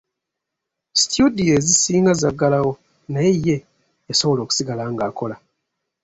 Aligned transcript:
Situdiyo 0.99 1.51
ezisinga 1.59 2.11
zaggalawo 2.21 2.71
naye 3.13 3.31
ye 3.47 3.55
yasobola 4.07 4.39
okusigala 4.43 4.83
ng'akola. 4.93 5.35